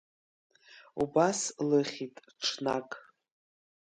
Убас 1.01 1.39
лыхьит 1.69 2.15
ҽнак… 2.41 2.89